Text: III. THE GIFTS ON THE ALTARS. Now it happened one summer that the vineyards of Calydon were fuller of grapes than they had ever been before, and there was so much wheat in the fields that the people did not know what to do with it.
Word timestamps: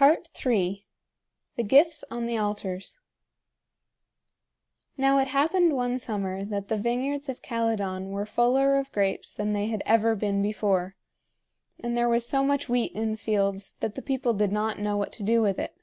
III. 0.00 0.86
THE 1.56 1.62
GIFTS 1.62 2.02
ON 2.10 2.24
THE 2.24 2.38
ALTARS. 2.38 3.00
Now 4.96 5.18
it 5.18 5.28
happened 5.28 5.74
one 5.74 5.98
summer 5.98 6.42
that 6.46 6.68
the 6.68 6.78
vineyards 6.78 7.28
of 7.28 7.42
Calydon 7.42 8.08
were 8.10 8.24
fuller 8.24 8.78
of 8.78 8.90
grapes 8.90 9.34
than 9.34 9.52
they 9.52 9.66
had 9.66 9.82
ever 9.84 10.14
been 10.14 10.40
before, 10.40 10.96
and 11.78 11.94
there 11.94 12.08
was 12.08 12.26
so 12.26 12.42
much 12.42 12.70
wheat 12.70 12.92
in 12.92 13.10
the 13.12 13.18
fields 13.18 13.74
that 13.80 13.96
the 13.96 14.00
people 14.00 14.32
did 14.32 14.50
not 14.50 14.78
know 14.78 14.96
what 14.96 15.12
to 15.12 15.22
do 15.22 15.42
with 15.42 15.58
it. 15.58 15.76